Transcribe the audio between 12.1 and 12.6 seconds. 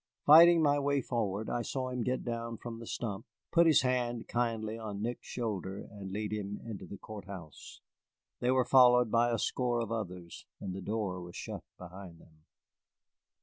them.